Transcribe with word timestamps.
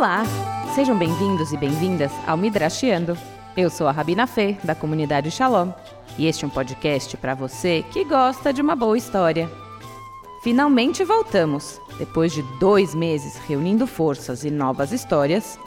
Olá! 0.00 0.22
Sejam 0.74 0.96
bem-vindos 0.96 1.52
e 1.52 1.58
bem-vindas 1.58 2.10
ao 2.26 2.34
Midrashiando. 2.34 3.18
Eu 3.54 3.68
sou 3.68 3.86
a 3.86 3.92
Rabina 3.92 4.26
Fê, 4.26 4.56
da 4.64 4.74
comunidade 4.74 5.30
Shalom, 5.30 5.72
e 6.16 6.26
este 6.26 6.42
é 6.42 6.48
um 6.48 6.50
podcast 6.50 7.18
para 7.18 7.34
você 7.34 7.84
que 7.90 8.02
gosta 8.02 8.50
de 8.50 8.62
uma 8.62 8.74
boa 8.74 8.96
história. 8.96 9.46
Finalmente 10.42 11.04
voltamos! 11.04 11.78
Depois 11.98 12.32
de 12.32 12.40
dois 12.58 12.94
meses 12.94 13.36
reunindo 13.46 13.86
forças 13.86 14.42
e 14.42 14.50
novas 14.50 14.90
histórias, 14.90 15.58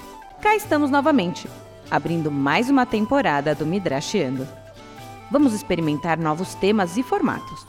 cá 0.41 0.55
estamos 0.55 0.89
novamente, 0.89 1.47
abrindo 1.91 2.31
mais 2.31 2.71
uma 2.71 2.87
temporada 2.87 3.53
do 3.53 3.67
Midrashiando. 3.67 4.47
Vamos 5.29 5.53
experimentar 5.53 6.17
novos 6.17 6.55
temas 6.55 6.97
e 6.97 7.03
formatos. 7.03 7.67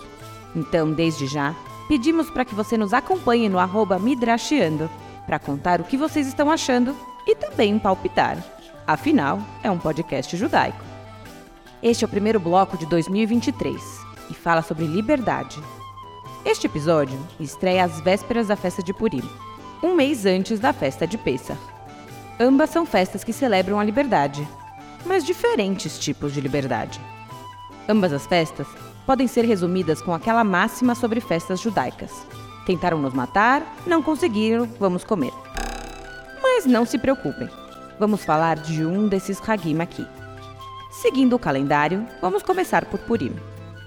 Então, 0.57 0.91
desde 0.91 1.27
já, 1.27 1.55
pedimos 1.89 2.31
para 2.31 2.47
que 2.47 2.55
você 2.55 2.79
nos 2.79 2.95
acompanhe 2.95 3.51
no 3.51 3.59
arroba 3.59 3.99
Midrashiando 3.99 4.89
para 5.27 5.39
contar 5.39 5.81
o 5.81 5.85
que 5.85 5.97
vocês 5.97 6.27
estão 6.27 6.51
achando 6.51 6.97
e 7.27 7.35
também 7.35 7.79
palpitar. 7.79 8.39
Afinal, 8.87 9.39
é 9.63 9.71
um 9.71 9.79
podcast 9.79 10.37
judaico. 10.37 10.85
Este 11.83 12.05
é 12.05 12.07
o 12.07 12.11
primeiro 12.11 12.41
bloco 12.41 12.77
de 12.77 12.87
2023 12.87 13.81
e 14.31 14.35
fala 14.35 14.63
sobre 14.63 14.87
liberdade. 14.87 15.59
Este 16.45 16.67
episódio 16.67 17.19
estreia 17.41 17.85
às 17.85 18.01
vésperas 18.01 18.49
da 18.49 18.57
festa 18.57 18.83
de 18.83 18.93
Purim, 18.93 19.23
um 19.83 19.95
mês 19.95 20.27
antes 20.27 20.61
da 20.61 20.73
festa 20.73 21.07
de 21.07 21.17
Pesach. 21.17 21.61
Ambas 22.39 22.71
são 22.71 22.85
festas 22.85 23.25
que 23.25 23.33
celebram 23.33 23.79
a 23.79 23.85
liberdade, 23.85 24.47
mas 25.07 25.25
diferentes 25.25 25.99
tipos 25.99 26.33
de 26.33 26.41
liberdade. 26.41 27.01
Ambas 27.89 28.13
as 28.13 28.27
festas 28.27 28.67
podem 29.07 29.27
ser 29.27 29.45
resumidas 29.45 30.01
com 30.03 30.13
aquela 30.13 30.43
máxima 30.43 30.95
sobre 30.95 31.21
festas 31.21 31.61
judaicas: 31.61 32.27
Tentaram 32.67 32.99
nos 32.99 33.13
matar, 33.13 33.63
não 33.87 34.03
conseguiram, 34.03 34.69
vamos 34.79 35.05
comer. 35.05 35.33
Mas 36.43 36.67
não 36.67 36.87
se 36.87 36.99
preocupem, 36.99 37.49
vamos 37.99 38.25
falar 38.25 38.57
de 38.57 38.85
um 38.85 39.09
desses 39.09 39.41
Hagim 39.47 39.81
aqui. 39.81 40.07
Seguindo 40.91 41.35
o 41.35 41.39
calendário, 41.39 42.07
vamos 42.21 42.43
começar 42.43 42.85
por 42.87 43.01
Purim, 43.01 43.35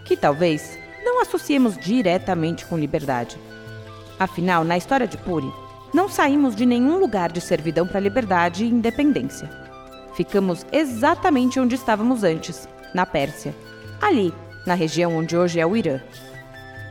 que 0.06 0.16
talvez 0.16 0.78
não 1.04 1.22
associemos 1.22 1.78
diretamente 1.78 2.66
com 2.66 2.78
liberdade. 2.78 3.38
Afinal, 4.20 4.64
na 4.64 4.78
história 4.78 5.08
de 5.08 5.18
Purim, 5.18 5.52
não 5.94 6.10
saímos 6.10 6.56
de 6.56 6.66
nenhum 6.66 7.00
lugar 7.00 7.32
de 7.32 7.40
servidão 7.40 7.88
para 7.88 8.00
liberdade 8.00 8.66
e 8.66 8.70
independência. 8.70 9.50
Ficamos 10.16 10.66
exatamente 10.72 11.60
onde 11.60 11.76
estávamos 11.76 12.24
antes, 12.24 12.68
na 12.94 13.06
Pérsia, 13.06 13.56
ali, 14.02 14.34
na 14.66 14.74
região 14.74 15.16
onde 15.16 15.38
hoje 15.38 15.60
é 15.60 15.66
o 15.66 15.78
Irã. 15.78 16.00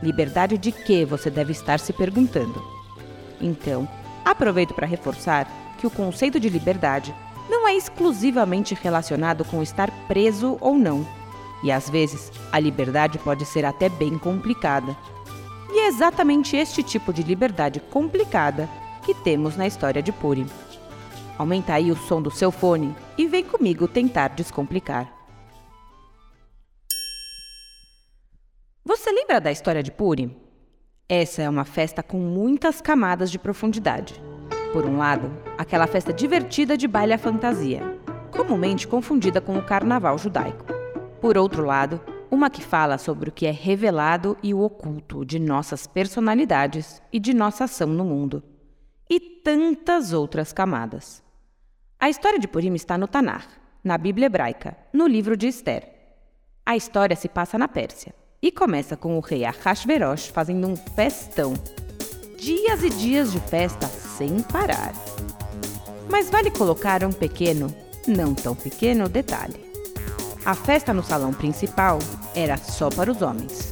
Liberdade 0.01 0.57
de 0.57 0.71
que 0.71 1.05
você 1.05 1.29
deve 1.29 1.51
estar 1.51 1.79
se 1.79 1.91
perguntando. 1.91 2.61
Então, 3.41 3.87
aproveito 4.23 4.73
para 4.73 4.87
reforçar 4.87 5.47
que 5.79 5.87
o 5.87 5.91
conceito 5.91 6.39
de 6.39 6.49
liberdade 6.49 7.13
não 7.49 7.67
é 7.67 7.75
exclusivamente 7.75 8.75
relacionado 8.75 9.45
com 9.45 9.61
estar 9.61 9.89
preso 10.07 10.57
ou 10.59 10.77
não. 10.77 11.05
E 11.63 11.71
às 11.71 11.89
vezes, 11.89 12.31
a 12.51 12.59
liberdade 12.59 13.17
pode 13.17 13.45
ser 13.45 13.65
até 13.65 13.89
bem 13.89 14.17
complicada. 14.17 14.95
E 15.71 15.79
é 15.79 15.87
exatamente 15.87 16.55
este 16.55 16.83
tipo 16.83 17.11
de 17.11 17.23
liberdade 17.23 17.79
complicada 17.79 18.69
que 19.03 19.13
temos 19.13 19.55
na 19.55 19.65
história 19.65 20.01
de 20.01 20.11
Purim. 20.11 20.47
Aumenta 21.37 21.73
aí 21.73 21.91
o 21.91 21.95
som 21.95 22.21
do 22.21 22.31
seu 22.31 22.51
fone 22.51 22.95
e 23.17 23.27
vem 23.27 23.43
comigo 23.43 23.87
tentar 23.87 24.29
descomplicar. 24.29 25.16
Você 28.97 29.11
lembra 29.11 29.39
da 29.39 29.51
história 29.51 29.83
de 29.83 29.91
Purim? 29.91 30.35
Essa 31.07 31.43
é 31.43 31.49
uma 31.49 31.63
festa 31.63 32.01
com 32.01 32.17
muitas 32.17 32.81
camadas 32.81 33.29
de 33.29 33.37
profundidade. 33.37 34.19
Por 34.73 34.85
um 34.85 34.97
lado, 34.97 35.31
aquela 35.55 35.85
festa 35.85 36.11
divertida 36.11 36.75
de 36.75 36.87
baile 36.87 37.13
à 37.13 37.17
fantasia, 37.19 37.83
comumente 38.31 38.87
confundida 38.87 39.39
com 39.39 39.55
o 39.55 39.63
carnaval 39.63 40.17
judaico. 40.17 40.65
Por 41.21 41.37
outro 41.37 41.63
lado, 41.63 42.01
uma 42.31 42.49
que 42.49 42.63
fala 42.63 42.97
sobre 42.97 43.29
o 43.29 43.31
que 43.31 43.45
é 43.45 43.51
revelado 43.51 44.35
e 44.41 44.51
o 44.51 44.61
oculto 44.61 45.23
de 45.23 45.37
nossas 45.37 45.85
personalidades 45.85 46.99
e 47.13 47.19
de 47.19 47.35
nossa 47.35 47.65
ação 47.65 47.89
no 47.89 48.03
mundo. 48.03 48.43
E 49.07 49.19
tantas 49.19 50.11
outras 50.11 50.51
camadas. 50.51 51.23
A 51.99 52.09
história 52.09 52.39
de 52.39 52.47
Purim 52.47 52.73
está 52.73 52.97
no 52.97 53.07
Tanar, 53.07 53.47
na 53.83 53.95
Bíblia 53.95 54.25
hebraica, 54.25 54.75
no 54.91 55.05
livro 55.05 55.37
de 55.37 55.47
Esther. 55.47 55.87
A 56.65 56.75
história 56.75 57.15
se 57.15 57.29
passa 57.29 57.59
na 57.59 57.67
Pérsia 57.67 58.11
e 58.41 58.51
começa 58.51 58.95
com 58.95 59.17
o 59.17 59.19
rei 59.19 59.45
Ahasverosh 59.45 60.27
fazendo 60.27 60.67
um 60.67 60.75
festão. 60.75 61.53
Dias 62.37 62.83
e 62.83 62.89
dias 62.89 63.31
de 63.31 63.39
festa 63.39 63.87
sem 63.87 64.41
parar. 64.41 64.93
Mas 66.09 66.29
vale 66.29 66.51
colocar 66.51 67.03
um 67.03 67.11
pequeno, 67.11 67.73
não 68.07 68.33
tão 68.33 68.55
pequeno 68.55 69.09
detalhe. 69.09 69.65
A 70.45 70.55
festa 70.55 70.93
no 70.93 71.03
salão 71.03 71.33
principal 71.33 71.99
era 72.35 72.57
só 72.57 72.89
para 72.89 73.11
os 73.11 73.21
homens. 73.21 73.71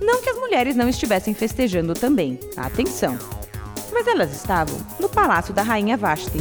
Não 0.00 0.20
que 0.20 0.30
as 0.30 0.38
mulheres 0.38 0.74
não 0.74 0.88
estivessem 0.88 1.34
festejando 1.34 1.94
também, 1.94 2.40
atenção. 2.56 3.16
Mas 3.92 4.06
elas 4.06 4.34
estavam 4.34 4.78
no 4.98 5.08
palácio 5.08 5.54
da 5.54 5.62
rainha 5.62 5.96
Vashti. 5.96 6.38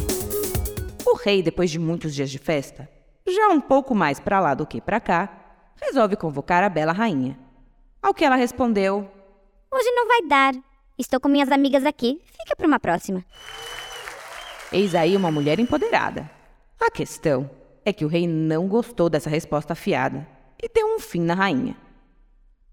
O 1.05 1.15
rei, 1.15 1.43
depois 1.43 1.69
de 1.69 1.77
muitos 1.77 2.15
dias 2.15 2.31
de 2.31 2.39
festa, 2.39 2.89
já 3.27 3.49
um 3.49 3.61
pouco 3.61 3.93
mais 3.93 4.19
para 4.19 4.39
lá 4.39 4.53
do 4.53 4.65
que 4.65 4.81
para 4.81 4.99
cá, 4.99 5.44
resolve 5.81 6.15
convocar 6.15 6.63
a 6.63 6.69
bela 6.69 6.91
rainha. 6.91 7.37
Ao 8.01 8.13
que 8.13 8.23
ela 8.23 8.35
respondeu: 8.35 9.09
Hoje 9.71 9.91
não 9.91 10.07
vai 10.07 10.21
dar. 10.27 10.53
Estou 10.97 11.19
com 11.19 11.27
minhas 11.27 11.51
amigas 11.51 11.85
aqui. 11.85 12.21
Fica 12.23 12.55
para 12.55 12.67
uma 12.67 12.79
próxima. 12.79 13.25
Eis 14.71 14.95
aí 14.95 15.15
uma 15.15 15.31
mulher 15.31 15.59
empoderada. 15.59 16.29
A 16.79 16.89
questão 16.91 17.49
é 17.83 17.93
que 17.93 18.05
o 18.05 18.07
rei 18.07 18.27
não 18.27 18.67
gostou 18.67 19.09
dessa 19.09 19.29
resposta 19.29 19.73
afiada 19.73 20.27
e 20.61 20.69
deu 20.69 20.95
um 20.95 20.99
fim 20.99 21.21
na 21.21 21.33
rainha. 21.33 21.75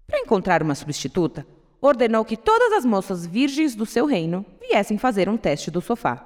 Para 0.07 0.19
encontrar 0.19 0.61
uma 0.61 0.75
substituta, 0.75 1.45
ordenou 1.81 2.23
que 2.25 2.37
todas 2.37 2.73
as 2.73 2.85
moças 2.85 3.25
virgens 3.25 3.75
do 3.75 3.85
seu 3.85 4.05
reino 4.05 4.45
viessem 4.59 4.97
fazer 4.97 5.27
um 5.29 5.37
teste 5.37 5.69
do 5.69 5.81
sofá. 5.81 6.25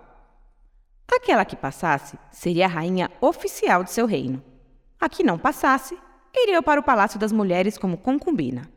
Aquela 1.12 1.46
que 1.46 1.56
passasse 1.56 2.18
seria 2.32 2.66
a 2.66 2.70
rainha 2.70 3.10
oficial 3.22 3.84
de 3.84 3.92
seu 3.92 4.06
reino. 4.06 4.44
A 5.00 5.10
que 5.10 5.24
não 5.24 5.38
passasse 5.38 5.98
iriam 6.34 6.62
para 6.64 6.80
o 6.80 6.84
Palácio 6.84 7.20
das 7.20 7.32
Mulheres 7.32 7.78
como 7.78 7.98
concubina. 7.98 8.70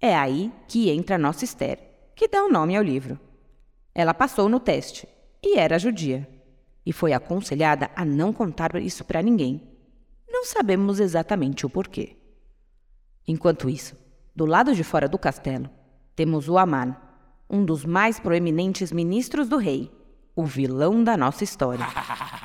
É 0.00 0.16
aí 0.16 0.52
que 0.66 0.90
entra 0.90 1.18
nossa 1.18 1.44
Esther, 1.44 1.78
que 2.14 2.28
dá 2.28 2.42
o 2.42 2.46
um 2.46 2.50
nome 2.50 2.76
ao 2.76 2.82
livro. 2.82 3.18
Ela 3.94 4.14
passou 4.14 4.48
no 4.48 4.60
teste 4.60 5.06
e 5.42 5.58
era 5.58 5.78
judia, 5.78 6.28
e 6.84 6.92
foi 6.92 7.12
aconselhada 7.12 7.90
a 7.94 8.04
não 8.04 8.32
contar 8.32 8.74
isso 8.76 9.04
para 9.04 9.22
ninguém. 9.22 9.68
Não 10.28 10.44
sabemos 10.44 11.00
exatamente 11.00 11.66
o 11.66 11.70
porquê. 11.70 12.16
Enquanto 13.26 13.68
isso, 13.68 13.96
do 14.34 14.46
lado 14.46 14.74
de 14.74 14.82
fora 14.82 15.08
do 15.08 15.18
castelo, 15.18 15.68
temos 16.16 16.48
o 16.48 16.56
Aman, 16.56 16.96
um 17.48 17.64
dos 17.64 17.84
mais 17.84 18.18
proeminentes 18.18 18.92
ministros 18.92 19.48
do 19.48 19.56
rei, 19.56 19.90
o 20.34 20.44
vilão 20.44 21.02
da 21.02 21.16
nossa 21.16 21.44
história. 21.44 21.86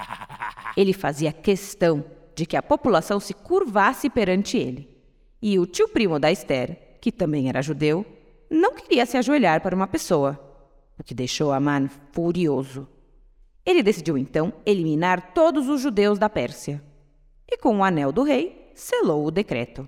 Ele 0.75 0.93
fazia 0.93 1.31
questão 1.31 2.03
de 2.35 2.45
que 2.45 2.57
a 2.57 2.61
população 2.61 3.19
se 3.19 3.33
curvasse 3.33 4.09
perante 4.09 4.57
ele. 4.57 4.89
E 5.41 5.57
o 5.57 5.65
tio 5.65 5.87
primo 5.87 6.19
da 6.19 6.31
Esther, 6.31 6.97
que 6.99 7.11
também 7.11 7.47
era 7.47 7.61
judeu, 7.61 8.05
não 8.49 8.75
queria 8.75 9.05
se 9.05 9.17
ajoelhar 9.17 9.61
para 9.61 9.75
uma 9.75 9.87
pessoa, 9.87 10.39
o 10.99 11.03
que 11.03 11.13
deixou 11.13 11.51
Aman 11.51 11.89
furioso. 12.11 12.87
Ele 13.65 13.81
decidiu 13.81 14.17
então 14.17 14.53
eliminar 14.65 15.33
todos 15.33 15.67
os 15.67 15.81
judeus 15.81 16.19
da 16.19 16.29
Pérsia. 16.29 16.83
E 17.47 17.57
com 17.57 17.77
o 17.77 17.83
anel 17.83 18.11
do 18.11 18.23
rei, 18.23 18.71
selou 18.75 19.25
o 19.25 19.31
decreto. 19.31 19.87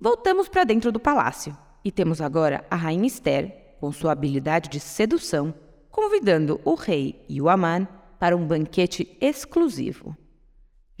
Voltamos 0.00 0.48
para 0.48 0.64
dentro 0.64 0.90
do 0.90 0.98
palácio 0.98 1.56
e 1.84 1.92
temos 1.92 2.20
agora 2.20 2.64
a 2.70 2.76
rainha 2.76 3.06
Esther, 3.06 3.76
com 3.80 3.92
sua 3.92 4.12
habilidade 4.12 4.68
de 4.68 4.80
sedução, 4.80 5.54
convidando 5.90 6.60
o 6.64 6.74
rei 6.74 7.24
e 7.28 7.40
o 7.40 7.48
Aman 7.48 7.86
para 8.18 8.36
um 8.36 8.46
banquete 8.46 9.16
exclusivo. 9.20 10.16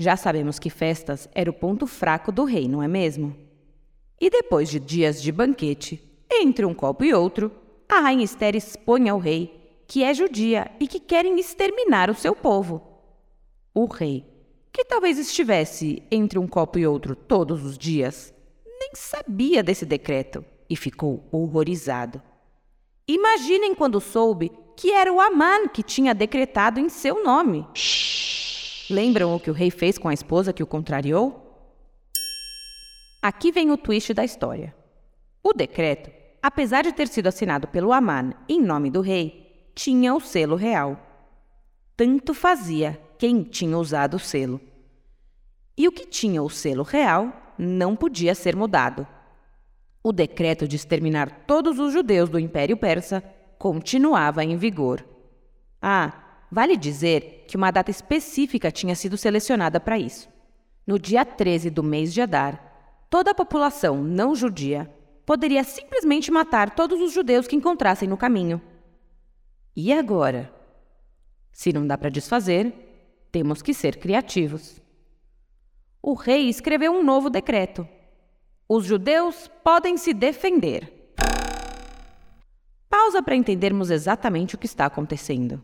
Já 0.02 0.16
sabemos 0.16 0.58
que 0.58 0.68
festas 0.68 1.28
era 1.32 1.48
o 1.48 1.52
ponto 1.52 1.86
fraco 1.86 2.32
do 2.32 2.42
rei, 2.42 2.66
não 2.66 2.82
é 2.82 2.88
mesmo? 2.88 3.36
E 4.20 4.28
depois 4.28 4.68
de 4.68 4.80
dias 4.80 5.22
de 5.22 5.30
banquete, 5.30 6.02
entre 6.28 6.66
um 6.66 6.74
copo 6.74 7.04
e 7.04 7.14
outro, 7.14 7.52
a 7.88 8.00
rainha 8.00 8.24
Esther 8.24 8.56
expõe 8.56 9.08
ao 9.08 9.20
rei 9.20 9.84
que 9.86 10.02
é 10.02 10.12
judia 10.12 10.72
e 10.80 10.88
que 10.88 10.98
querem 10.98 11.38
exterminar 11.38 12.10
o 12.10 12.16
seu 12.16 12.34
povo. 12.34 12.82
O 13.72 13.84
rei, 13.84 14.26
que 14.72 14.84
talvez 14.84 15.20
estivesse 15.20 16.02
entre 16.10 16.36
um 16.36 16.48
copo 16.48 16.80
e 16.80 16.86
outro 16.86 17.14
todos 17.14 17.64
os 17.64 17.78
dias, 17.78 18.34
nem 18.80 18.90
sabia 18.94 19.62
desse 19.62 19.86
decreto 19.86 20.44
e 20.68 20.74
ficou 20.74 21.28
horrorizado. 21.30 22.20
Imaginem 23.06 23.72
quando 23.72 24.00
soube 24.00 24.50
que 24.76 24.90
era 24.90 25.12
o 25.12 25.20
Aman 25.20 25.68
que 25.68 25.84
tinha 25.84 26.12
decretado 26.12 26.80
em 26.80 26.88
seu 26.88 27.22
nome. 27.22 27.64
Lembram 28.92 29.34
o 29.34 29.40
que 29.40 29.50
o 29.50 29.54
rei 29.54 29.70
fez 29.70 29.96
com 29.96 30.06
a 30.10 30.12
esposa 30.12 30.52
que 30.52 30.62
o 30.62 30.66
contrariou? 30.66 31.40
Aqui 33.22 33.50
vem 33.50 33.70
o 33.70 33.78
twist 33.78 34.12
da 34.12 34.22
história. 34.22 34.74
O 35.42 35.54
decreto, 35.54 36.10
apesar 36.42 36.82
de 36.82 36.92
ter 36.92 37.08
sido 37.08 37.26
assinado 37.26 37.66
pelo 37.66 37.90
Aman 37.90 38.34
em 38.46 38.60
nome 38.60 38.90
do 38.90 39.00
rei, 39.00 39.70
tinha 39.74 40.14
o 40.14 40.20
selo 40.20 40.56
real. 40.56 41.00
tanto 41.96 42.34
fazia 42.34 43.00
quem 43.16 43.42
tinha 43.42 43.78
usado 43.78 44.18
o 44.18 44.20
selo. 44.20 44.60
E 45.74 45.88
o 45.88 45.92
que 45.92 46.04
tinha 46.04 46.42
o 46.42 46.50
selo 46.50 46.82
real 46.82 47.32
não 47.56 47.96
podia 47.96 48.34
ser 48.34 48.54
mudado. 48.54 49.06
O 50.04 50.12
decreto 50.12 50.68
de 50.68 50.76
exterminar 50.76 51.44
todos 51.46 51.78
os 51.78 51.94
judeus 51.94 52.28
do 52.28 52.38
Império 52.38 52.76
Persa 52.76 53.24
continuava 53.58 54.44
em 54.44 54.54
vigor. 54.54 55.02
Ah, 55.80 56.21
vale 56.52 56.76
dizer 56.76 57.46
que 57.48 57.56
uma 57.56 57.70
data 57.70 57.90
específica 57.90 58.70
tinha 58.70 58.94
sido 58.94 59.16
selecionada 59.16 59.80
para 59.80 59.98
isso. 59.98 60.28
No 60.86 60.98
dia 60.98 61.24
13 61.24 61.70
do 61.70 61.82
mês 61.82 62.12
de 62.12 62.20
Adar, 62.20 63.06
toda 63.08 63.30
a 63.30 63.34
população 63.34 64.04
não 64.04 64.34
judia 64.34 64.88
poderia 65.24 65.64
simplesmente 65.64 66.30
matar 66.30 66.74
todos 66.74 67.00
os 67.00 67.12
judeus 67.12 67.46
que 67.46 67.56
encontrassem 67.56 68.08
no 68.08 68.18
caminho. 68.18 68.60
E 69.74 69.92
agora? 69.92 70.52
Se 71.50 71.72
não 71.72 71.86
dá 71.86 71.96
para 71.96 72.10
desfazer, 72.10 72.74
temos 73.30 73.62
que 73.62 73.72
ser 73.72 73.96
criativos. 73.96 74.82
O 76.02 76.12
rei 76.12 76.48
escreveu 76.48 76.92
um 76.92 77.02
novo 77.02 77.30
decreto. 77.30 77.88
Os 78.68 78.84
judeus 78.84 79.50
podem 79.62 79.96
se 79.96 80.12
defender. 80.12 81.14
Pausa 82.90 83.22
para 83.22 83.36
entendermos 83.36 83.90
exatamente 83.90 84.54
o 84.54 84.58
que 84.58 84.66
está 84.66 84.84
acontecendo. 84.84 85.62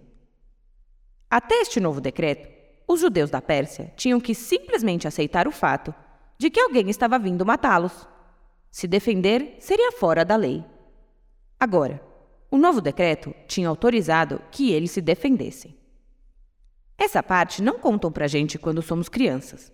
Até 1.30 1.56
este 1.56 1.78
novo 1.78 2.00
decreto, 2.00 2.48
os 2.86 3.00
judeus 3.00 3.28
da 3.28 3.42
Pérsia 3.42 3.92
tinham 3.96 4.18
que 4.18 4.34
simplesmente 4.34 5.06
aceitar 5.06 5.46
o 5.46 5.52
fato 5.52 5.94
de 6.38 6.48
que 6.48 6.58
alguém 6.58 6.88
estava 6.88 7.18
vindo 7.18 7.44
matá-los. 7.44 8.08
Se 8.70 8.86
defender 8.86 9.56
seria 9.60 9.92
fora 9.92 10.24
da 10.24 10.36
lei. 10.36 10.64
Agora, 11.60 12.00
o 12.50 12.56
novo 12.56 12.80
decreto 12.80 13.34
tinha 13.46 13.68
autorizado 13.68 14.40
que 14.50 14.72
eles 14.72 14.90
se 14.90 15.02
defendessem. 15.02 15.76
Essa 16.96 17.22
parte 17.22 17.62
não 17.62 17.78
contam 17.78 18.10
pra 18.10 18.26
gente 18.26 18.58
quando 18.58 18.80
somos 18.80 19.10
crianças, 19.10 19.70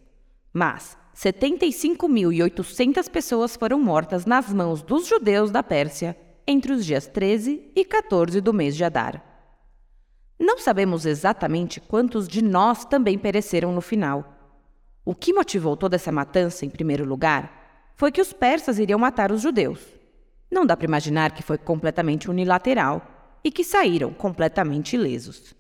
mas 0.53 0.99
75.800 1.15 3.09
pessoas 3.09 3.55
foram 3.55 3.79
mortas 3.79 4.27
nas 4.27 4.53
mãos 4.53 4.83
dos 4.83 5.07
judeus 5.07 5.53
da 5.53 5.63
Pérsia 5.63 6.17
entre 6.47 6.73
os 6.73 6.85
dias 6.85 7.07
13 7.07 7.71
e 7.77 7.85
14 7.85 8.41
do 8.41 8.53
mês 8.53 8.77
de 8.77 8.83
Adar. 8.83 9.34
Não 10.39 10.59
sabemos 10.59 11.07
exatamente 11.07 11.81
quantos 11.81 12.27
de 12.27 12.43
nós 12.43 12.85
também 12.85 13.19
pereceram 13.19 13.73
no 13.73 13.81
final. 13.81 14.35
O 15.05 15.15
que 15.15 15.33
motivou 15.33 15.77
toda 15.77 15.97
essa 15.97 16.11
matança, 16.11 16.65
em 16.65 16.71
primeiro 16.71 17.05
lugar, 17.05 17.93
foi 17.95 18.11
que 18.11 18.21
os 18.21 18.33
persas 18.33 18.79
iriam 18.79 18.99
matar 18.99 19.31
os 19.31 19.43
judeus. 19.43 19.81
Não 20.51 20.67
dá 20.67 20.77
para 20.77 20.87
imaginar 20.87 21.33
que 21.33 21.43
foi 21.43 21.59
completamente 21.59 22.31
unilateral 22.31 23.03
e 23.43 23.51
que 23.51 23.63
saíram 23.63 24.13
completamente 24.13 24.95
ilesos. 24.95 25.55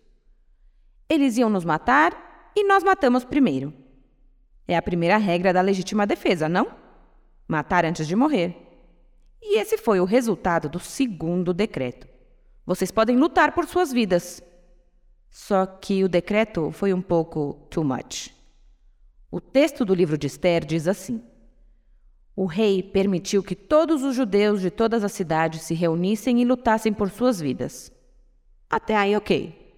Eles 1.08 1.36
iam 1.36 1.50
nos 1.50 1.64
matar 1.64 2.52
e 2.56 2.66
nós 2.66 2.82
matamos 2.82 3.24
primeiro. 3.24 3.72
É 4.66 4.76
a 4.76 4.82
primeira 4.82 5.18
regra 5.18 5.52
da 5.52 5.60
legítima 5.60 6.06
defesa, 6.06 6.48
não? 6.48 6.66
Matar 7.46 7.84
antes 7.84 8.06
de 8.06 8.16
morrer. 8.16 8.56
E 9.42 9.58
esse 9.58 9.76
foi 9.76 10.00
o 10.00 10.04
resultado 10.04 10.68
do 10.68 10.80
segundo 10.80 11.52
decreto. 11.52 12.08
Vocês 12.64 12.90
podem 12.90 13.16
lutar 13.16 13.52
por 13.52 13.66
suas 13.66 13.92
vidas. 13.92 14.42
Só 15.36 15.66
que 15.66 16.04
o 16.04 16.08
decreto 16.08 16.70
foi 16.70 16.94
um 16.94 17.02
pouco 17.02 17.66
too 17.69 17.82
much. 17.82 18.31
O 19.32 19.40
texto 19.40 19.84
do 19.84 19.92
livro 19.92 20.16
de 20.16 20.28
Esther 20.28 20.64
diz 20.64 20.86
assim: 20.86 21.20
O 22.36 22.46
rei 22.46 22.81
permitiu 22.81 23.42
que 23.42 23.56
todos 23.56 24.04
os 24.04 24.14
judeus 24.14 24.60
de 24.60 24.70
todas 24.70 25.02
as 25.02 25.10
cidades 25.10 25.62
se 25.62 25.75
reunissem 25.75 26.40
e 26.40 26.44
lutassem 26.44 26.92
por 26.92 27.10
suas 27.10 27.40
vidas. 27.40 27.90
Até 28.70 28.94
aí, 28.94 29.16
ok. 29.16 29.75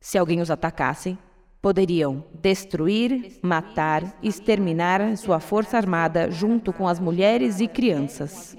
Se 0.00 0.18
alguém 0.18 0.40
os 0.40 0.50
atacasse, 0.50 1.16
poderiam 1.62 2.24
destruir, 2.34 3.38
matar, 3.42 4.18
exterminar 4.20 5.16
sua 5.16 5.38
força 5.38 5.76
armada 5.76 6.32
junto 6.32 6.72
com 6.72 6.88
as 6.88 6.98
mulheres 6.98 7.60
e 7.60 7.68
crianças. 7.68 8.56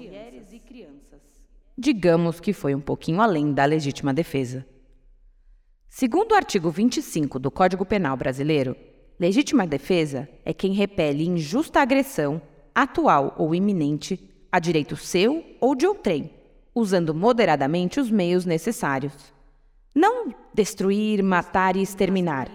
Digamos 1.76 2.40
que 2.40 2.54
foi 2.54 2.74
um 2.74 2.80
pouquinho 2.80 3.20
além 3.20 3.52
da 3.52 3.66
legítima 3.66 4.14
defesa. 4.14 4.71
Segundo 5.94 6.32
o 6.32 6.34
artigo 6.34 6.70
25 6.70 7.38
do 7.38 7.50
Código 7.50 7.84
Penal 7.84 8.16
Brasileiro, 8.16 8.74
legítima 9.20 9.66
defesa 9.66 10.26
é 10.42 10.54
quem 10.54 10.72
repele 10.72 11.28
injusta 11.28 11.82
agressão, 11.82 12.40
atual 12.74 13.34
ou 13.36 13.54
iminente, 13.54 14.18
a 14.50 14.58
direito 14.58 14.96
seu 14.96 15.44
ou 15.60 15.74
de 15.74 15.86
outrem, 15.86 16.30
usando 16.74 17.14
moderadamente 17.14 18.00
os 18.00 18.10
meios 18.10 18.46
necessários. 18.46 19.12
Não 19.94 20.34
destruir, 20.54 21.22
matar 21.22 21.76
e 21.76 21.82
exterminar. 21.82 22.48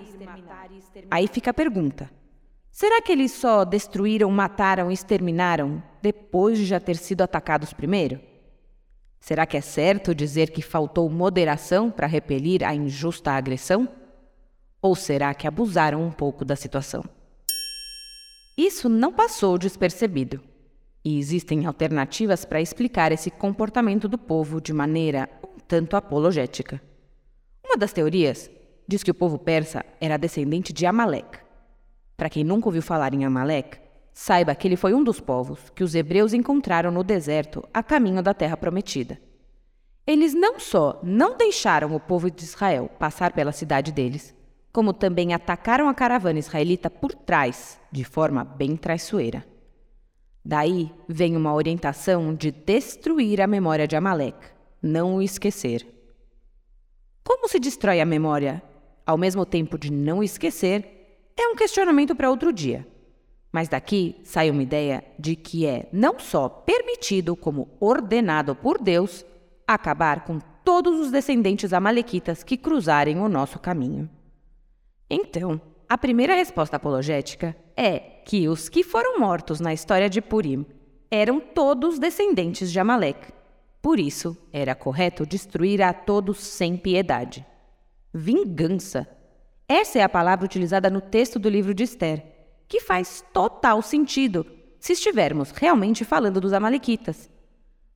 Aí 1.12 1.28
fica 1.28 1.51
a 1.51 1.54
pergunta: 1.54 2.10
será 2.72 3.04
que 3.04 3.12
eles 3.12 3.34
só 3.34 3.63
destruíram, 3.63 4.31
mataram 4.31 4.89
e 4.89 4.95
exterminaram 4.95 5.84
depois 6.01 6.57
de 6.57 6.66
já 6.66 6.80
ter 6.80 6.98
sido 6.98 7.22
atacados 7.22 7.72
primeiro? 7.72 8.19
Será 9.27 9.45
que 9.45 9.57
é 9.57 9.62
certo 9.62 10.15
dizer 10.15 10.51
que 10.51 10.62
faltou 10.62 11.09
moderação 11.09 11.91
para 11.91 12.07
repelir 12.07 12.63
a 12.63 12.74
injusta 12.74 13.31
agressão? 13.31 13.85
Ou 14.81 14.95
será 14.95 15.33
que 15.33 15.45
abusaram 15.45 16.01
um 16.01 16.09
pouco 16.09 16.45
da 16.45 16.56
situação? 16.56 17.03
Isso 18.57 18.88
não 18.88 19.12
passou 19.12 19.57
despercebido. 19.57 20.41
E 21.03 21.19
existem 21.19 21.65
alternativas 21.65 22.45
para 22.45 22.62
explicar 22.62 23.12
esse 23.12 23.29
comportamento 23.29 24.07
do 24.07 24.18
povo 24.18 24.62
de 24.62 24.71
maneira 24.71 25.29
um 25.44 25.59
tanto 25.59 25.97
apologética. 25.97 26.81
Uma 27.65 27.75
das 27.75 27.91
teorias 27.91 28.50
diz 28.88 29.03
que 29.03 29.12
o 29.12 29.13
povo 29.13 29.38
persa 29.38 29.83
era 30.00 30.15
descendente 30.15 30.71
de 30.71 30.85
Amalek. 30.85 31.39
Para 32.15 32.29
quem 32.29 32.45
nunca 32.45 32.69
ouviu 32.69 32.81
falar 32.81 33.13
em 33.13 33.25
Amalek, 33.25 33.77
saiba 34.17 34.55
que 34.55 34.67
ele 34.67 34.75
foi 34.75 34.95
um 34.95 35.03
dos 35.03 35.19
povos 35.19 35.69
que 35.75 35.83
os 35.83 35.93
hebreus 35.93 36.33
encontraram 36.33 36.89
no 36.89 37.03
deserto 37.03 37.63
a 37.71 37.83
caminho 37.83 38.23
da 38.23 38.33
terra 38.33 38.57
prometida. 38.57 39.21
Eles 40.07 40.33
não 40.33 40.59
só 40.59 40.99
não 41.03 41.37
deixaram 41.37 41.95
o 41.95 41.99
povo 41.99 42.31
de 42.31 42.43
Israel 42.43 42.89
passar 42.97 43.31
pela 43.33 43.51
cidade 43.51 43.91
deles, 43.91 44.33
como 44.74 44.91
também 44.91 45.36
atacaram 45.36 45.88
a 45.88 45.93
caravana 45.93 46.39
israelita 46.39 46.89
por 46.89 47.13
trás, 47.13 47.79
de 47.91 48.03
forma 48.03 48.43
bem 48.43 48.75
traiçoeira. 48.75 49.45
Daí 50.43 50.91
vem 51.07 51.38
uma 51.38 51.53
orientação 51.53 52.33
de 52.33 52.50
destruir 52.50 53.39
a 53.39 53.45
memória 53.45 53.88
de 53.88 53.95
Amalek, 53.95 54.39
não 54.81 55.17
o 55.17 55.21
esquecer. 55.21 55.86
Como 57.24 57.47
se 57.47 57.59
destrói 57.59 58.01
a 58.01 58.05
memória 58.05 58.63
ao 59.05 59.15
mesmo 59.15 59.45
tempo 59.45 59.77
de 59.77 59.91
não 59.91 60.24
esquecer 60.24 61.29
é 61.38 61.47
um 61.50 61.55
questionamento 61.55 62.15
para 62.15 62.31
outro 62.31 62.51
dia. 62.51 62.97
Mas 63.57 63.67
daqui 63.67 64.17
sai 64.23 64.51
uma 64.51 64.61
ideia 64.61 65.03
de 65.17 65.35
que 65.35 65.65
é 65.65 65.89
não 65.91 66.19
só 66.19 66.47
permitido, 66.47 67.35
como 67.35 67.75
ordenado 67.79 68.53
por 68.53 68.77
Deus, 68.77 69.25
acabar 69.67 70.25
com 70.25 70.37
todos 70.63 70.99
os 70.99 71.09
descendentes 71.09 71.73
amalequitas 71.73 72.43
que 72.43 72.55
cruzarem 72.55 73.19
o 73.19 73.27
nosso 73.27 73.57
caminho. 73.57 74.07
Então, 75.09 75.59
a 75.89 75.97
primeira 75.97 76.35
resposta 76.35 76.75
apologética 76.75 77.57
é 77.75 77.97
que 77.97 78.47
os 78.47 78.69
que 78.69 78.83
foram 78.83 79.19
mortos 79.19 79.59
na 79.59 79.73
história 79.73 80.07
de 80.07 80.21
Purim 80.21 80.63
eram 81.09 81.39
todos 81.39 81.97
descendentes 81.97 82.71
de 82.71 82.79
Amaleque. 82.79 83.33
Por 83.81 83.99
isso, 83.99 84.37
era 84.53 84.75
correto 84.75 85.25
destruir 85.25 85.81
a 85.81 85.91
todos 85.93 86.37
sem 86.37 86.77
piedade. 86.77 87.43
Vingança. 88.13 89.07
Essa 89.67 89.97
é 89.97 90.03
a 90.03 90.09
palavra 90.09 90.45
utilizada 90.45 90.91
no 90.91 91.01
texto 91.01 91.39
do 91.39 91.49
livro 91.49 91.73
de 91.73 91.85
Esther, 91.85 92.37
que 92.67 92.81
faz 92.81 93.24
total 93.31 93.81
sentido 93.81 94.45
se 94.79 94.93
estivermos 94.93 95.51
realmente 95.51 96.05
falando 96.05 96.39
dos 96.39 96.53
Amalequitas. 96.53 97.29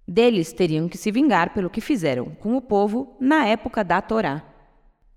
Deles 0.08 0.52
teriam 0.52 0.90
que 0.90 0.98
se 0.98 1.12
vingar 1.12 1.54
pelo 1.54 1.70
que 1.70 1.80
fizeram 1.80 2.26
com 2.36 2.56
o 2.56 2.62
povo 2.62 3.16
na 3.20 3.46
época 3.46 3.84
da 3.84 4.02
Torá. 4.02 4.44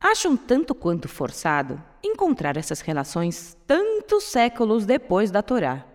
Acho 0.01 0.29
um 0.29 0.37
tanto 0.37 0.75
quanto 0.75 1.09
forçado 1.09 1.83
encontrar 2.03 2.57
essas 2.57 2.81
relações 2.81 3.57
tantos 3.67 4.25
séculos 4.25 4.85
depois 4.85 5.31
da 5.31 5.43
Torá. 5.43 5.87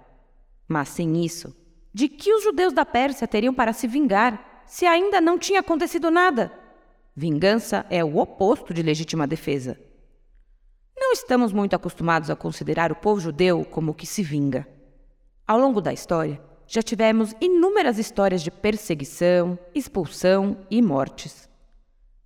Mas 0.67 0.89
sem 0.89 1.23
isso, 1.23 1.55
de 1.93 2.07
que 2.07 2.33
os 2.33 2.43
judeus 2.43 2.73
da 2.73 2.85
Pérsia 2.85 3.27
teriam 3.27 3.53
para 3.53 3.73
se 3.73 3.87
vingar 3.87 4.63
se 4.65 4.85
ainda 4.85 5.21
não 5.21 5.37
tinha 5.37 5.59
acontecido 5.59 6.11
nada. 6.11 6.51
Vingança 7.15 7.85
é 7.89 8.03
o 8.03 8.17
oposto 8.17 8.73
de 8.73 8.81
legítima 8.81 9.27
defesa. 9.27 9.79
Não 11.09 11.13
estamos 11.13 11.51
muito 11.51 11.75
acostumados 11.75 12.29
a 12.29 12.35
considerar 12.35 12.91
o 12.91 12.95
povo 12.95 13.19
judeu 13.19 13.65
como 13.65 13.89
o 13.89 13.95
que 13.95 14.05
se 14.05 14.21
vinga. 14.21 14.67
Ao 15.47 15.57
longo 15.57 15.81
da 15.81 15.91
história, 15.91 16.39
já 16.67 16.83
tivemos 16.83 17.33
inúmeras 17.41 17.97
histórias 17.97 18.43
de 18.43 18.51
perseguição, 18.51 19.57
expulsão 19.73 20.59
e 20.69 20.83
mortes. 20.83 21.49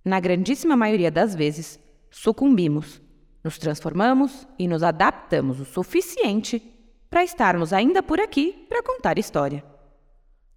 Na 0.04 0.20
grandíssima 0.20 0.76
maioria 0.76 1.10
das 1.10 1.34
vezes, 1.34 1.80
sucumbimos, 2.10 3.00
nos 3.42 3.56
transformamos 3.56 4.46
e 4.58 4.68
nos 4.68 4.82
adaptamos 4.82 5.60
o 5.60 5.64
suficiente 5.64 6.60
para 7.08 7.24
estarmos 7.24 7.72
ainda 7.72 8.02
por 8.02 8.20
aqui 8.20 8.66
para 8.68 8.82
contar 8.82 9.18
história. 9.18 9.64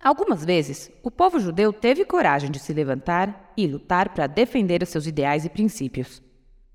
Algumas 0.04 0.44
vezes, 0.44 0.92
o 1.02 1.10
povo 1.10 1.40
judeu 1.40 1.72
teve 1.72 2.04
coragem 2.04 2.52
de 2.52 2.60
se 2.60 2.74
levantar 2.74 3.54
e 3.56 3.66
lutar 3.68 4.10
para 4.10 4.28
defender 4.28 4.84
os 4.84 4.90
seus 4.90 5.08
ideais 5.08 5.46
e 5.46 5.50
princípios. 5.50 6.22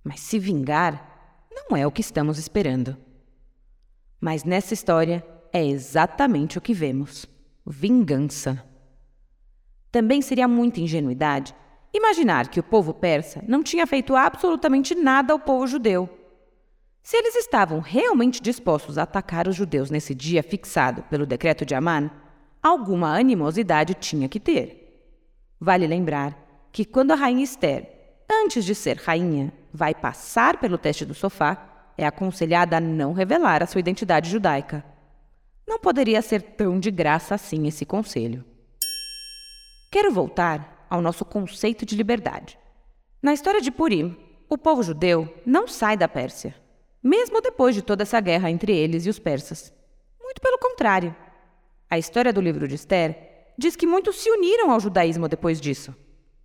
Mas 0.03 0.21
se 0.21 0.39
vingar, 0.39 1.12
não 1.55 1.77
é 1.77 1.87
o 1.87 1.91
que 1.91 2.01
estamos 2.01 2.39
esperando. 2.39 2.97
Mas 4.21 4.45
nessa 4.45 4.75
história 4.75 5.25
é 5.53 5.65
exatamente 5.65 6.59
o 6.59 6.61
que 6.61 6.73
vemos: 6.73 7.27
vingança. 7.67 8.65
Também 9.91 10.23
seria 10.23 10.49
muita 10.49 10.81
ingenuidade 10.81 11.55
imaginar 11.93 12.49
que 12.49 12.59
o 12.59 12.63
povo 12.63 12.95
persa 12.95 13.45
não 13.47 13.63
tinha 13.63 13.87
feito 13.87 14.17
absolutamente 14.17 14.95
nada 14.95 15.33
ao 15.33 15.39
povo 15.39 15.67
judeu. 15.67 16.09
Se 17.03 17.17
eles 17.17 17.35
estavam 17.35 17.81
realmente 17.81 18.41
dispostos 18.41 18.97
a 18.97 19.03
atacar 19.03 19.49
os 19.49 19.57
judeus 19.57 19.91
nesse 19.91 20.15
dia 20.15 20.43
fixado 20.43 21.03
pelo 21.05 21.27
decreto 21.27 21.67
de 21.67 21.75
Amman, 21.75 22.11
alguma 22.63 23.19
animosidade 23.19 23.95
tinha 23.95 24.29
que 24.29 24.39
ter. 24.41 25.11
Vale 25.61 25.87
lembrar 25.87 26.69
que 26.71 26.85
quando 26.85 27.11
a 27.11 27.17
rainha 27.17 27.45
Esther, 27.45 27.91
antes 28.31 28.65
de 28.65 28.75
ser 28.75 28.97
rainha, 28.97 29.53
vai 29.73 29.95
passar 29.95 30.59
pelo 30.59 30.77
teste 30.77 31.05
do 31.05 31.15
sofá, 31.15 31.93
é 31.97 32.07
aconselhada 32.07 32.77
a 32.77 32.81
não 32.81 33.13
revelar 33.13 33.63
a 33.63 33.67
sua 33.67 33.81
identidade 33.81 34.31
judaica. 34.31 34.85
Não 35.67 35.79
poderia 35.79 36.21
ser 36.21 36.43
tão 36.43 36.79
de 36.79 36.91
graça 36.91 37.35
assim 37.35 37.67
esse 37.67 37.87
conselho. 37.87 38.45
Quero 39.91 40.13
voltar 40.13 40.87
ao 40.91 41.01
nosso 41.01 41.25
conceito 41.25 41.87
de 41.87 41.97
liberdade. 41.97 42.59
Na 43.23 43.33
história 43.33 43.61
de 43.61 43.71
Purim, 43.71 44.17
o 44.49 44.59
povo 44.59 44.83
judeu 44.83 45.33
não 45.47 45.67
sai 45.67 45.97
da 45.97 46.09
Pérsia, 46.09 46.55
mesmo 47.03 47.41
depois 47.41 47.75
de 47.75 47.83
toda 47.83 48.03
essa 48.03 48.21
guerra 48.21 48.51
entre 48.51 48.77
eles 48.77 49.07
e 49.07 49.09
os 49.09 49.19
persas. 49.19 49.73
Muito 50.21 50.41
pelo 50.41 50.59
contrário. 50.59 51.15
A 51.89 51.99
história 51.99 52.33
do 52.33 52.41
livro 52.41 52.67
de 52.67 52.75
Esther 52.75 53.53
diz 53.57 53.77
que 53.77 53.87
muitos 53.87 54.17
se 54.17 54.31
uniram 54.31 54.71
ao 54.71 54.81
judaísmo 54.81 55.29
depois 55.29 55.61
disso, 55.61 55.95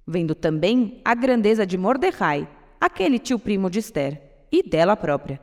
vendo 0.05 0.35
também 0.35 1.01
a 1.03 1.15
grandeza 1.15 1.65
de 1.65 1.77
Mordecai, 1.77 2.47
aquele 2.79 3.19
tio 3.19 3.39
primo 3.39 3.69
de 3.69 3.79
Esther, 3.79 4.21
e 4.51 4.63
dela 4.63 4.95
própria. 4.95 5.41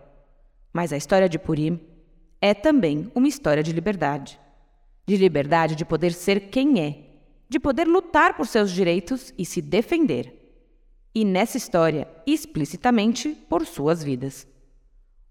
Mas 0.73 0.93
a 0.93 0.97
história 0.97 1.29
de 1.29 1.39
Purim 1.39 1.81
é 2.41 2.55
também 2.55 3.11
uma 3.15 3.29
história 3.29 3.63
de 3.63 3.73
liberdade. 3.73 4.41
De 5.07 5.17
liberdade 5.17 5.75
de 5.75 5.85
poder 5.85 6.13
ser 6.13 6.49
quem 6.49 6.81
é 6.81 7.05
de 7.49 7.61
poder 7.61 7.87
lutar 7.87 8.37
por 8.37 8.47
seus 8.47 8.73
direitos 8.73 9.33
e 9.39 9.45
se 9.45 9.61
defender. 9.61 10.33
E 11.15 11.25
nessa 11.25 11.57
história, 11.57 12.09
explicitamente, 12.27 13.31
por 13.49 13.65
suas 13.65 14.03
vidas. 14.03 14.47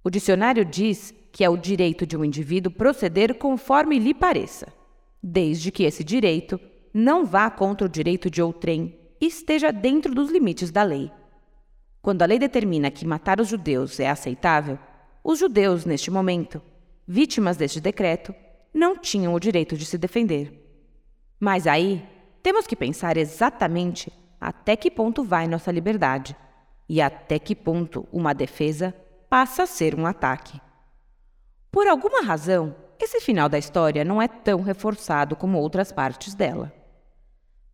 O 0.03 0.09
dicionário 0.09 0.63
diz 0.63 1.13
que 1.31 1.43
é 1.43 1.49
o 1.49 1.57
direito 1.57 2.05
de 2.05 2.15
um 2.15 2.23
indivíduo 2.23 2.71
proceder 2.71 3.35
conforme 3.35 3.99
lhe 3.99 4.13
pareça, 4.13 4.71
desde 5.21 5.71
que 5.71 5.83
esse 5.83 6.03
direito 6.03 6.59
não 6.93 7.25
vá 7.25 7.49
contra 7.49 7.87
o 7.87 7.89
direito 7.89 8.29
de 8.29 8.41
outrem 8.41 8.97
e 9.19 9.25
esteja 9.25 9.71
dentro 9.71 10.13
dos 10.13 10.31
limites 10.31 10.71
da 10.71 10.83
lei. 10.83 11.11
Quando 12.03 12.21
a 12.21 12.25
lei 12.25 12.37
determina 12.37 12.91
que 12.91 13.07
matar 13.07 13.39
os 13.39 13.47
judeus 13.47 13.97
é 13.97 14.09
aceitável, 14.09 14.77
os 15.23 15.39
judeus, 15.39 15.85
neste 15.85 16.11
momento, 16.11 16.61
vítimas 17.07 17.55
deste 17.55 17.79
decreto, 17.79 18.35
não 18.73 18.97
tinham 18.97 19.33
o 19.33 19.39
direito 19.39 19.77
de 19.77 19.85
se 19.85 19.97
defender. 19.97 20.51
Mas 21.39 21.65
aí 21.65 22.05
temos 22.43 22.67
que 22.67 22.75
pensar 22.75 23.15
exatamente 23.15 24.11
até 24.39 24.75
que 24.75 24.91
ponto 24.91 25.23
vai 25.23 25.47
nossa 25.47 25.71
liberdade 25.71 26.35
e 26.89 27.01
até 27.01 27.39
que 27.39 27.55
ponto 27.55 28.05
uma 28.11 28.33
defesa 28.33 28.93
passa 29.29 29.63
a 29.63 29.65
ser 29.65 29.95
um 29.95 30.05
ataque. 30.05 30.59
Por 31.71 31.87
alguma 31.87 32.21
razão, 32.21 32.75
esse 32.99 33.21
final 33.21 33.47
da 33.47 33.57
história 33.57 34.03
não 34.03 34.21
é 34.21 34.27
tão 34.27 34.61
reforçado 34.61 35.37
como 35.37 35.57
outras 35.57 35.93
partes 35.93 36.35
dela. 36.35 36.69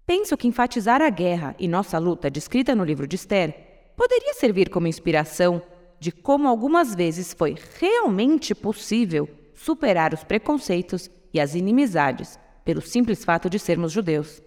Penso 0.05 0.37
que 0.37 0.47
enfatizar 0.47 1.01
a 1.01 1.09
guerra 1.09 1.55
e 1.57 1.67
nossa 1.67 1.97
luta 1.97 2.29
descrita 2.29 2.75
no 2.75 2.83
livro 2.83 3.07
de 3.07 3.15
Esther 3.15 3.68
poderia 3.99 4.33
servir 4.33 4.69
como 4.69 4.87
inspiração 4.87 5.61
de 5.99 6.09
como 6.09 6.47
algumas 6.47 6.95
vezes 6.95 7.33
foi 7.33 7.57
realmente 7.81 8.55
possível 8.55 9.27
superar 9.53 10.13
os 10.13 10.23
preconceitos 10.23 11.11
e 11.33 11.39
as 11.39 11.53
inimizades 11.53 12.39
pelo 12.63 12.81
simples 12.81 13.25
fato 13.25 13.49
de 13.49 13.59
sermos 13.59 13.91
judeus. 13.91 14.41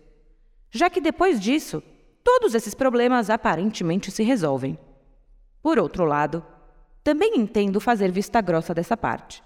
Já 0.70 0.88
que 0.88 1.02
depois 1.02 1.38
disso, 1.38 1.82
todos 2.24 2.54
esses 2.54 2.72
problemas 2.72 3.28
aparentemente 3.28 4.10
se 4.10 4.22
resolvem. 4.22 4.78
Por 5.62 5.78
outro 5.78 6.06
lado, 6.06 6.42
também 7.04 7.34
entendo 7.36 7.78
fazer 7.78 8.10
vista 8.10 8.40
grossa 8.40 8.72
dessa 8.72 8.96
parte, 8.96 9.44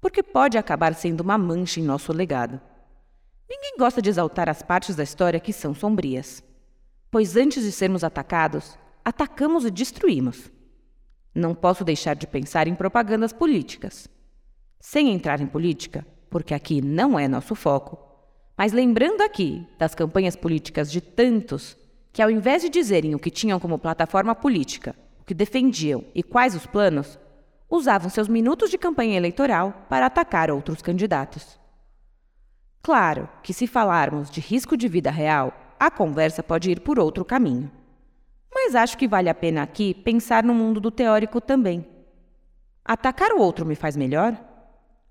porque 0.00 0.20
pode 0.20 0.58
acabar 0.58 0.96
sendo 0.96 1.20
uma 1.20 1.38
mancha 1.38 1.78
em 1.78 1.84
nosso 1.84 2.12
legado. 2.12 2.60
Ninguém 3.48 3.76
gosta 3.78 4.02
de 4.02 4.10
exaltar 4.10 4.48
as 4.48 4.62
partes 4.62 4.96
da 4.96 5.04
história 5.04 5.38
que 5.38 5.52
são 5.52 5.72
sombrias, 5.72 6.42
pois 7.08 7.36
antes 7.36 7.62
de 7.62 7.70
sermos 7.70 8.02
atacados, 8.02 8.76
atacamos 9.04 9.64
e 9.64 9.70
destruímos. 9.70 10.50
Não 11.34 11.54
posso 11.54 11.84
deixar 11.84 12.14
de 12.14 12.26
pensar 12.26 12.66
em 12.66 12.74
propagandas 12.74 13.32
políticas. 13.32 14.08
Sem 14.80 15.10
entrar 15.10 15.40
em 15.40 15.46
política, 15.46 16.06
porque 16.30 16.54
aqui 16.54 16.80
não 16.80 17.18
é 17.18 17.28
nosso 17.28 17.54
foco, 17.54 17.98
mas 18.56 18.72
lembrando 18.72 19.20
aqui 19.20 19.66
das 19.78 19.94
campanhas 19.94 20.36
políticas 20.36 20.90
de 20.90 21.00
tantos 21.00 21.76
que, 22.12 22.22
ao 22.22 22.30
invés 22.30 22.62
de 22.62 22.68
dizerem 22.68 23.14
o 23.14 23.18
que 23.18 23.30
tinham 23.30 23.58
como 23.58 23.78
plataforma 23.78 24.34
política, 24.34 24.94
o 25.20 25.24
que 25.24 25.34
defendiam 25.34 26.04
e 26.14 26.22
quais 26.22 26.54
os 26.54 26.66
planos, 26.66 27.18
usavam 27.68 28.08
seus 28.08 28.28
minutos 28.28 28.70
de 28.70 28.78
campanha 28.78 29.16
eleitoral 29.16 29.86
para 29.88 30.06
atacar 30.06 30.50
outros 30.50 30.80
candidatos. 30.80 31.58
Claro 32.80 33.28
que, 33.42 33.52
se 33.52 33.66
falarmos 33.66 34.30
de 34.30 34.40
risco 34.40 34.76
de 34.76 34.86
vida 34.86 35.10
real, 35.10 35.52
a 35.80 35.90
conversa 35.90 36.42
pode 36.42 36.70
ir 36.70 36.80
por 36.80 36.98
outro 36.98 37.24
caminho. 37.24 37.70
Mas 38.54 38.76
acho 38.76 38.96
que 38.96 39.08
vale 39.08 39.28
a 39.28 39.34
pena 39.34 39.62
aqui 39.62 39.92
pensar 39.92 40.44
no 40.44 40.54
mundo 40.54 40.80
do 40.80 40.90
teórico 40.90 41.40
também. 41.40 41.84
Atacar 42.84 43.32
o 43.32 43.40
outro 43.40 43.66
me 43.66 43.74
faz 43.74 43.96
melhor? 43.96 44.38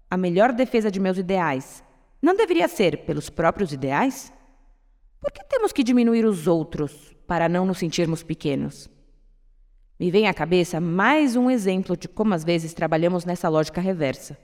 A 0.09 0.15
melhor 0.15 0.53
defesa 0.53 0.89
de 0.89 0.99
meus 0.99 1.17
ideais 1.17 1.83
não 2.21 2.35
deveria 2.37 2.69
ser 2.69 2.99
pelos 3.05 3.29
próprios 3.29 3.73
ideais? 3.73 4.31
Por 5.19 5.31
que 5.31 5.43
temos 5.43 5.73
que 5.73 5.83
diminuir 5.83 6.25
os 6.25 6.47
outros 6.47 7.13
para 7.27 7.49
não 7.49 7.65
nos 7.65 7.79
sentirmos 7.79 8.23
pequenos? 8.23 8.89
Me 9.99 10.09
vem 10.09 10.27
à 10.27 10.33
cabeça 10.33 10.79
mais 10.79 11.35
um 11.35 11.49
exemplo 11.49 11.97
de 11.97 12.07
como 12.07 12.33
às 12.33 12.43
vezes 12.43 12.73
trabalhamos 12.73 13.25
nessa 13.25 13.49
lógica 13.49 13.81
reversa. 13.81 14.37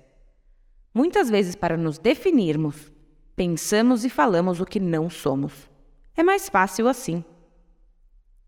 Muitas 0.93 1.29
vezes, 1.29 1.55
para 1.55 1.77
nos 1.77 1.97
definirmos, 1.97 2.91
pensamos 3.35 4.03
e 4.03 4.09
falamos 4.09 4.59
o 4.59 4.65
que 4.65 4.79
não 4.79 5.09
somos. 5.09 5.69
É 6.17 6.23
mais 6.23 6.49
fácil 6.49 6.87
assim. 6.87 7.23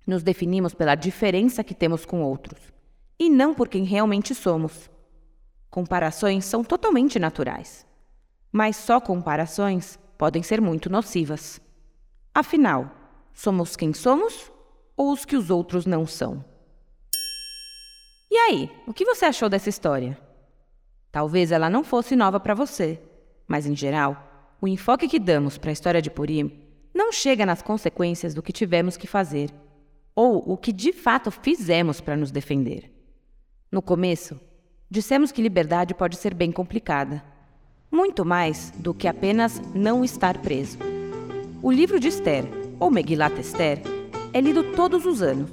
Nos 0.05 0.24
definimos 0.24 0.74
pela 0.74 0.96
diferença 0.96 1.63
que 1.63 1.74
temos 1.74 2.05
com 2.05 2.22
outros 2.22 2.60
e 3.20 3.29
não 3.29 3.53
por 3.53 3.67
quem 3.67 3.84
realmente 3.84 4.34
somos. 4.34 4.89
Comparações 5.70 6.46
são 6.46 6.63
totalmente 6.63 7.20
naturais 7.20 7.86
mas 8.51 8.75
só 8.75 9.00
comparações 9.00 9.98
podem 10.17 10.43
ser 10.43 10.60
muito 10.60 10.89
nocivas. 10.89 11.62
Afinal, 12.34 12.91
somos 13.34 13.75
quem 13.75 13.93
somos 13.93 14.51
ou 14.98 15.12
os 15.12 15.24
que 15.24 15.38
os 15.38 15.50
outros 15.50 15.86
não 15.86 16.05
são? 16.05 16.43
E 18.29 18.36
aí, 18.36 18.70
o 18.86 18.93
que 18.93 19.05
você 19.05 19.25
achou 19.25 19.50
dessa 19.50 19.70
história? 19.70 20.17
Talvez 21.12 21.51
ela 21.51 21.70
não 21.70 21.84
fosse 21.84 22.15
nova 22.15 22.39
para 22.39 22.53
você, 22.53 23.01
mas 23.48 23.65
em 23.65 23.75
geral, 23.75 24.55
o 24.62 24.67
enfoque 24.67 25.08
que 25.08 25.20
damos 25.20 25.58
para 25.58 25.72
a 25.72 25.74
história 25.74 26.01
de 26.01 26.12
Purim 26.12 26.60
não 26.93 27.12
chega 27.12 27.46
nas 27.46 27.62
consequências 27.62 28.34
do 28.34 28.41
que 28.41 28.53
tivemos 28.53 28.98
que 28.98 29.08
fazer 29.08 29.50
ou 30.15 30.44
o 30.51 30.58
que 30.58 30.72
de 30.72 30.91
fato 30.91 31.32
fizemos 31.32 32.01
para 32.01 32.18
nos 32.18 32.32
defender. 32.32 32.91
No 33.72 33.82
começo, 33.82 34.39
dissemos 34.89 35.32
que 35.32 35.41
liberdade 35.41 35.94
pode 35.94 36.18
ser 36.18 36.34
bem 36.34 36.51
complicada 36.51 37.24
muito 37.91 38.24
mais 38.24 38.72
do 38.77 38.94
que 38.94 39.08
apenas 39.08 39.62
não 39.75 40.03
estar 40.03 40.38
preso. 40.38 40.77
O 41.62 41.70
livro 41.70 42.00
de 42.00 42.08
Esther, 42.08 42.46
ou 42.80 42.89
Megilat 42.89 43.38
Esther, 43.38 43.82
é 44.34 44.39
lido 44.39 44.63
todos 44.75 45.06
os 45.06 45.22
anos. 45.22 45.51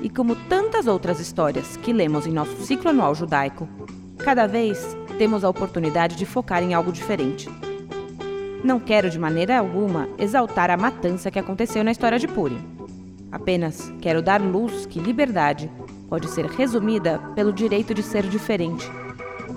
E 0.00 0.08
como 0.08 0.36
tantas 0.48 0.86
outras 0.86 1.18
histórias 1.18 1.76
que 1.76 1.92
lemos 1.92 2.26
em 2.26 2.32
nosso 2.32 2.56
ciclo 2.64 2.90
anual 2.90 3.14
judaico, 3.14 3.68
cada 4.18 4.46
vez 4.46 4.96
temos 5.18 5.42
a 5.42 5.48
oportunidade 5.48 6.14
de 6.14 6.24
focar 6.24 6.62
em 6.62 6.72
algo 6.72 6.92
diferente. 6.92 7.48
Não 8.62 8.78
quero 8.78 9.10
de 9.10 9.18
maneira 9.18 9.58
alguma 9.58 10.08
exaltar 10.18 10.70
a 10.70 10.76
matança 10.76 11.30
que 11.30 11.38
aconteceu 11.38 11.82
na 11.82 11.90
história 11.90 12.18
de 12.18 12.28
Purim. 12.28 12.75
Apenas 13.36 13.92
quero 14.00 14.22
dar 14.22 14.40
luz 14.40 14.86
que 14.86 14.98
liberdade 14.98 15.70
pode 16.08 16.28
ser 16.28 16.46
resumida 16.46 17.18
pelo 17.34 17.52
direito 17.52 17.92
de 17.92 18.02
ser 18.02 18.26
diferente 18.28 18.90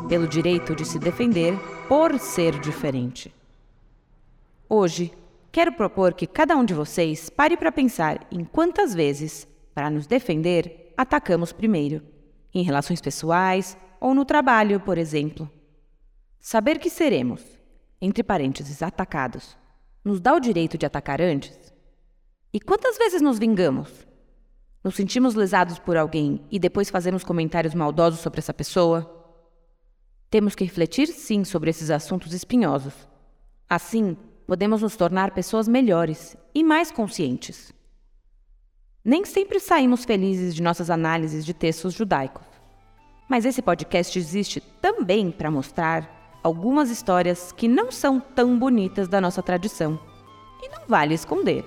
pelo 0.10 0.28
direito 0.28 0.76
de 0.76 0.84
se 0.84 0.98
defender 0.98 1.54
por 1.88 2.18
ser 2.20 2.60
diferente. 2.60 3.34
Hoje, 4.68 5.14
quero 5.52 5.72
propor 5.72 6.16
que 6.16 6.26
cada 6.26 6.58
um 6.58 6.66
de 6.66 6.74
vocês 6.74 7.30
pare 7.30 7.56
para 7.56 7.72
pensar 7.72 8.28
em 8.32 8.44
quantas 8.44 8.94
vezes, 8.94 9.48
para 9.74 9.90
nos 9.90 10.08
defender, 10.08 10.94
atacamos 10.98 11.54
primeiro, 11.54 12.02
em 12.54 12.64
relações 12.64 13.00
pessoais 13.00 13.78
ou 14.02 14.16
no 14.16 14.26
trabalho, 14.26 14.80
por 14.80 14.98
exemplo. 14.98 15.50
Saber 16.40 16.80
que 16.80 16.90
seremos, 16.90 17.44
entre 18.02 18.24
parênteses, 18.24 18.82
atacados, 18.82 19.56
nos 20.04 20.20
dá 20.20 20.34
o 20.34 20.40
direito 20.40 20.78
de 20.78 20.88
atacar 20.88 21.22
antes? 21.22 21.69
E 22.52 22.60
quantas 22.60 22.98
vezes 22.98 23.22
nos 23.22 23.38
vingamos? 23.38 24.08
Nos 24.84 24.96
sentimos 24.96 25.36
lesados 25.36 25.78
por 25.78 25.96
alguém 25.96 26.42
e 26.50 26.58
depois 26.58 26.90
fazemos 26.90 27.24
comentários 27.24 27.76
maldosos 27.76 28.22
sobre 28.22 28.40
essa 28.40 28.54
pessoa? 28.54 29.16
Temos 30.32 30.56
que 30.56 30.64
refletir 30.64 31.08
sim 31.08 31.44
sobre 31.44 31.70
esses 31.70 31.92
assuntos 31.92 32.34
espinhosos. 32.34 32.94
Assim, 33.70 34.18
podemos 34.48 34.82
nos 34.82 34.96
tornar 34.96 35.32
pessoas 35.32 35.68
melhores 35.68 36.36
e 36.56 36.64
mais 36.64 36.92
conscientes. 36.92 37.72
Nem 39.06 39.26
sempre 39.26 39.60
saímos 39.60 40.04
felizes 40.04 40.56
de 40.56 40.64
nossas 40.64 40.90
análises 40.90 41.46
de 41.46 41.54
textos 41.54 41.94
judaicos. 41.94 42.48
Mas 43.30 43.46
esse 43.46 43.62
podcast 43.62 44.18
existe 44.18 44.60
também 44.82 45.30
para 45.30 45.52
mostrar 45.52 46.40
algumas 46.44 46.90
histórias 46.90 47.52
que 47.52 47.68
não 47.68 47.92
são 47.92 48.20
tão 48.20 48.58
bonitas 48.58 49.08
da 49.08 49.22
nossa 49.22 49.44
tradição. 49.44 50.00
E 50.64 50.70
não 50.70 50.88
vale 50.88 51.14
esconder. 51.14 51.64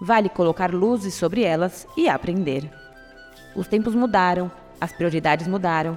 Vale 0.00 0.28
colocar 0.28 0.72
luzes 0.72 1.14
sobre 1.14 1.42
elas 1.42 1.86
e 1.96 2.08
aprender. 2.08 2.70
Os 3.54 3.68
tempos 3.68 3.94
mudaram, 3.94 4.50
as 4.80 4.92
prioridades 4.92 5.46
mudaram, 5.46 5.96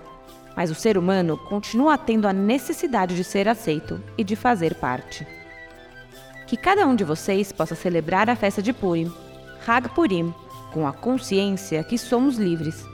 mas 0.55 0.71
o 0.71 0.75
ser 0.75 0.97
humano 0.97 1.37
continua 1.37 1.97
tendo 1.97 2.27
a 2.27 2.33
necessidade 2.33 3.15
de 3.15 3.23
ser 3.23 3.47
aceito 3.47 4.01
e 4.17 4.23
de 4.23 4.35
fazer 4.35 4.75
parte. 4.75 5.25
Que 6.47 6.55
cada 6.55 6.85
um 6.87 6.95
de 6.95 7.03
vocês 7.03 7.51
possa 7.51 7.75
celebrar 7.75 8.29
a 8.29 8.35
festa 8.35 8.61
de 8.61 8.73
Purim, 8.73 9.11
Hag 9.67 9.89
Purim, 9.89 10.33
com 10.73 10.87
a 10.87 10.93
consciência 10.93 11.83
que 11.83 11.97
somos 11.97 12.37
livres. 12.37 12.85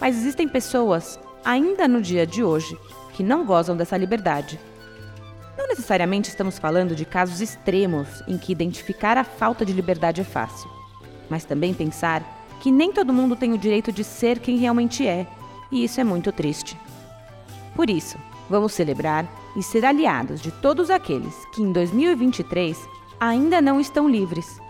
Mas 0.00 0.16
existem 0.16 0.48
pessoas, 0.48 1.18
ainda 1.44 1.86
no 1.86 2.00
dia 2.00 2.26
de 2.26 2.42
hoje, 2.42 2.78
que 3.12 3.22
não 3.22 3.44
gozam 3.44 3.76
dessa 3.76 3.96
liberdade. 3.96 4.58
Não 5.56 5.68
necessariamente 5.68 6.28
estamos 6.28 6.58
falando 6.58 6.96
de 6.96 7.04
casos 7.04 7.40
extremos 7.40 8.22
em 8.26 8.36
que 8.36 8.52
identificar 8.52 9.16
a 9.16 9.24
falta 9.24 9.64
de 9.64 9.72
liberdade 9.72 10.20
é 10.20 10.24
fácil, 10.24 10.68
mas 11.30 11.44
também 11.44 11.72
pensar 11.72 12.22
que 12.60 12.72
nem 12.72 12.92
todo 12.92 13.12
mundo 13.12 13.36
tem 13.36 13.52
o 13.52 13.58
direito 13.58 13.92
de 13.92 14.02
ser 14.02 14.38
quem 14.38 14.56
realmente 14.56 15.06
é, 15.06 15.26
e 15.70 15.84
isso 15.84 16.00
é 16.00 16.04
muito 16.04 16.32
triste. 16.32 16.76
Por 17.74 17.88
isso, 17.88 18.18
vamos 18.48 18.72
celebrar 18.72 19.26
e 19.56 19.62
ser 19.62 19.84
aliados 19.84 20.40
de 20.40 20.50
todos 20.50 20.90
aqueles 20.90 21.34
que 21.54 21.62
em 21.62 21.72
2023 21.72 22.76
ainda 23.20 23.60
não 23.60 23.80
estão 23.80 24.08
livres. 24.08 24.60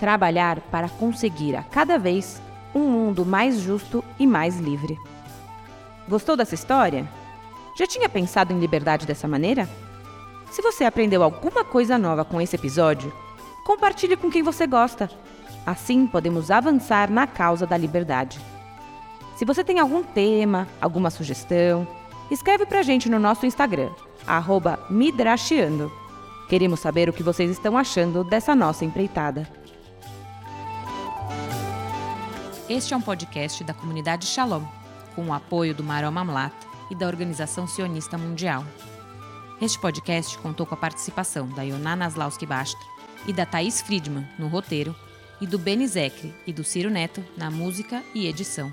Trabalhar 0.00 0.60
para 0.70 0.88
conseguir 0.88 1.56
a 1.56 1.62
cada 1.62 1.98
vez 1.98 2.40
um 2.74 2.88
mundo 2.88 3.24
mais 3.24 3.60
justo 3.60 4.04
e 4.18 4.26
mais 4.26 4.58
livre. 4.58 4.98
Gostou 6.08 6.36
dessa 6.36 6.54
história? 6.54 7.08
Já 7.76 7.86
tinha 7.86 8.08
pensado 8.08 8.52
em 8.52 8.58
liberdade 8.58 9.06
dessa 9.06 9.28
maneira? 9.28 9.68
Se 10.50 10.62
você 10.62 10.84
aprendeu 10.84 11.22
alguma 11.22 11.64
coisa 11.64 11.98
nova 11.98 12.24
com 12.24 12.40
esse 12.40 12.56
episódio, 12.56 13.12
compartilhe 13.64 14.16
com 14.16 14.30
quem 14.30 14.42
você 14.42 14.66
gosta. 14.66 15.10
Assim 15.66 16.06
podemos 16.06 16.50
avançar 16.50 17.10
na 17.10 17.26
causa 17.26 17.66
da 17.66 17.76
liberdade. 17.76 18.40
Se 19.36 19.44
você 19.44 19.62
tem 19.62 19.78
algum 19.78 20.02
tema, 20.02 20.66
alguma 20.80 21.10
sugestão, 21.10 21.86
Escreve 22.30 22.66
pra 22.66 22.82
gente 22.82 23.08
no 23.08 23.18
nosso 23.18 23.46
Instagram, 23.46 23.90
Midrashiando. 24.90 25.90
Queremos 26.48 26.80
saber 26.80 27.08
o 27.08 27.12
que 27.12 27.22
vocês 27.22 27.50
estão 27.50 27.76
achando 27.76 28.22
dessa 28.22 28.54
nossa 28.54 28.84
empreitada. 28.84 29.48
Este 32.68 32.92
é 32.92 32.96
um 32.96 33.00
podcast 33.00 33.64
da 33.64 33.72
comunidade 33.72 34.26
Shalom, 34.26 34.62
com 35.14 35.28
o 35.28 35.32
apoio 35.32 35.74
do 35.74 35.82
Maró 35.82 36.10
Mamlat 36.10 36.52
e 36.90 36.94
da 36.94 37.06
Organização 37.06 37.66
Sionista 37.66 38.18
Mundial. 38.18 38.62
Este 39.60 39.76
podcast 39.76 40.38
contou 40.38 40.64
com 40.64 40.74
a 40.74 40.78
participação 40.78 41.48
da 41.48 41.62
Yonana 41.62 42.06
Aslauski 42.06 42.46
Bastra 42.46 42.80
e 43.26 43.32
da 43.32 43.44
Thaís 43.44 43.80
Friedman 43.80 44.24
no 44.38 44.46
roteiro 44.46 44.94
e 45.40 45.48
do 45.48 45.58
Beni 45.58 45.86
Zekri 45.88 46.32
e 46.46 46.52
do 46.52 46.62
Ciro 46.62 46.88
Neto 46.88 47.24
na 47.36 47.50
música 47.50 48.04
e 48.14 48.28
edição. 48.28 48.72